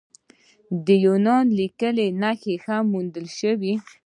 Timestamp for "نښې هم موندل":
2.21-3.27